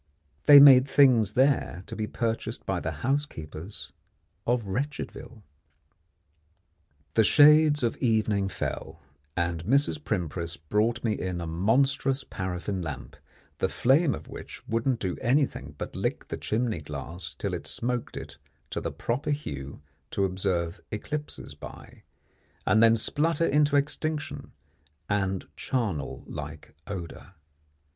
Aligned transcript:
They 0.47 0.59
made 0.59 0.87
things 0.87 1.33
there 1.33 1.83
to 1.85 1.95
be 1.95 2.07
purchased 2.07 2.65
by 2.65 2.79
the 2.79 3.05
housekeepers 3.05 3.91
of 4.47 4.63
Wretchedville. 4.63 5.43
The 7.13 7.23
shades 7.23 7.83
of 7.83 7.97
evening 7.97 8.49
fell, 8.49 9.03
and 9.37 9.63
Mrs. 9.63 10.03
Primpris 10.03 10.57
brought 10.57 11.03
me 11.03 11.13
in 11.13 11.39
a 11.39 11.45
monstrous 11.45 12.23
paraffin 12.23 12.81
lamp, 12.81 13.15
the 13.59 13.69
flame 13.69 14.15
of 14.15 14.27
which 14.27 14.67
wouldn't 14.67 14.99
do 14.99 15.17
anything 15.21 15.75
but 15.77 15.95
lick 15.95 16.29
the 16.29 16.37
chimney 16.37 16.81
glass 16.81 17.35
till 17.37 17.53
it 17.53 17.67
smoked 17.67 18.17
it 18.17 18.37
to 18.71 18.81
the 18.81 18.91
proper 18.91 19.29
hue 19.29 19.83
to 20.09 20.25
observe 20.25 20.81
eclipses 20.89 21.53
by, 21.53 22.01
and 22.65 22.81
then 22.81 22.95
splutter 22.95 23.45
into 23.45 23.75
extinction 23.75 24.51
and 25.07 25.45
charnel 25.55 26.23
like 26.25 26.73
odour. 26.87 27.35